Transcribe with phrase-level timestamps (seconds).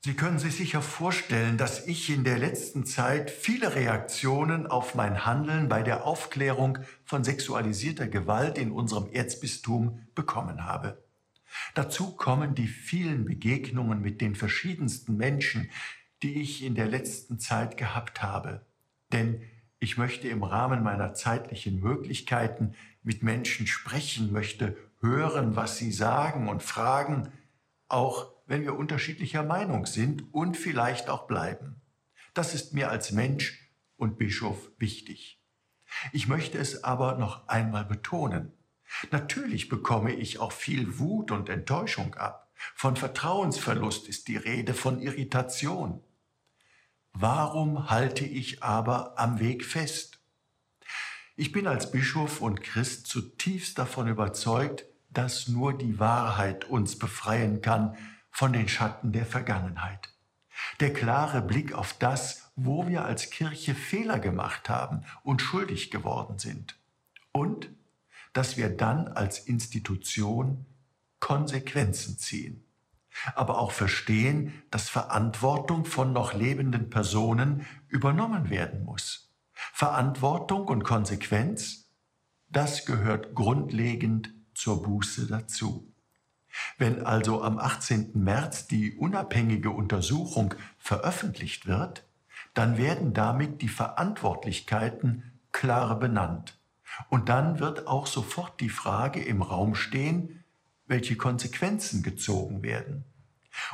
[0.00, 5.26] Sie können sich sicher vorstellen, dass ich in der letzten Zeit viele Reaktionen auf mein
[5.26, 11.02] Handeln bei der Aufklärung von sexualisierter Gewalt in unserem Erzbistum bekommen habe.
[11.74, 15.68] Dazu kommen die vielen Begegnungen mit den verschiedensten Menschen,
[16.22, 18.66] die ich in der letzten Zeit gehabt habe.
[19.12, 19.42] Denn
[19.80, 26.48] ich möchte im Rahmen meiner zeitlichen Möglichkeiten mit Menschen sprechen, möchte hören, was sie sagen
[26.48, 27.32] und fragen,
[27.88, 31.80] auch wenn wir unterschiedlicher Meinung sind und vielleicht auch bleiben.
[32.34, 35.40] Das ist mir als Mensch und Bischof wichtig.
[36.12, 38.52] Ich möchte es aber noch einmal betonen.
[39.10, 42.50] Natürlich bekomme ich auch viel Wut und Enttäuschung ab.
[42.74, 46.02] Von Vertrauensverlust ist die Rede, von Irritation.
[47.12, 50.20] Warum halte ich aber am Weg fest?
[51.36, 57.60] Ich bin als Bischof und Christ zutiefst davon überzeugt, dass nur die Wahrheit uns befreien
[57.60, 57.96] kann
[58.30, 60.10] von den Schatten der Vergangenheit.
[60.80, 66.38] Der klare Blick auf das, wo wir als Kirche Fehler gemacht haben und schuldig geworden
[66.38, 66.78] sind.
[67.32, 67.70] Und
[68.32, 70.66] dass wir dann als Institution
[71.20, 72.64] Konsequenzen ziehen.
[73.34, 79.32] Aber auch verstehen, dass Verantwortung von noch lebenden Personen übernommen werden muss.
[79.52, 81.90] Verantwortung und Konsequenz,
[82.48, 85.92] das gehört grundlegend zur Buße dazu.
[86.78, 88.12] Wenn also am 18.
[88.14, 92.04] März die unabhängige Untersuchung veröffentlicht wird,
[92.54, 96.56] dann werden damit die Verantwortlichkeiten klar benannt.
[97.10, 100.44] Und dann wird auch sofort die Frage im Raum stehen,
[100.86, 103.04] welche Konsequenzen gezogen werden.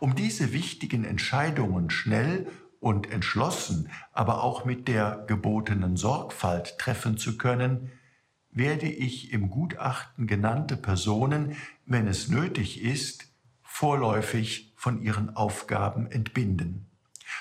[0.00, 2.48] Um diese wichtigen Entscheidungen schnell
[2.80, 7.92] und entschlossen, aber auch mit der gebotenen Sorgfalt treffen zu können,
[8.58, 11.56] werde ich im Gutachten genannte Personen,
[11.86, 13.28] wenn es nötig ist,
[13.62, 16.86] vorläufig von ihren Aufgaben entbinden.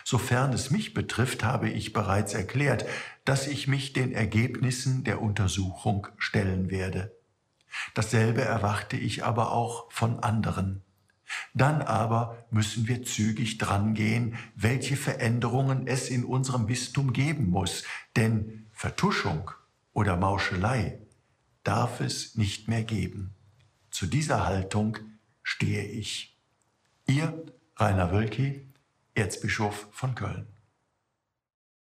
[0.03, 2.85] Sofern es mich betrifft, habe ich bereits erklärt,
[3.25, 7.15] dass ich mich den Ergebnissen der Untersuchung stellen werde.
[7.93, 10.83] Dasselbe erwarte ich aber auch von anderen.
[11.53, 17.83] Dann aber müssen wir zügig drangehen, welche Veränderungen es in unserem Bistum geben muss,
[18.15, 19.51] denn Vertuschung
[19.93, 20.99] oder Mauschelei
[21.67, 23.35] darf es nicht mehr geben.
[23.91, 24.97] Zu dieser Haltung
[25.43, 26.39] stehe ich.
[27.07, 27.45] Ihr
[27.75, 28.65] Rainer Wölki,
[29.15, 30.47] Erzbischof von Köln.